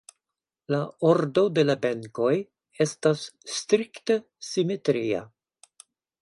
[0.75, 0.77] La
[1.09, 2.31] ordo de la benkoj
[2.87, 3.27] estas
[3.59, 5.23] strikte simetria.